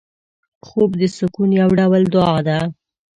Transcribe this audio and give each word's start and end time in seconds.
خوب 0.67 0.89
د 1.01 1.03
سکون 1.17 1.49
یو 1.61 1.69
ډول 1.79 2.03
دعا 2.13 2.37
ده 2.47 2.59